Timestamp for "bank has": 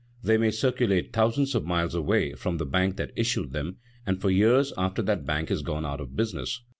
5.27-5.61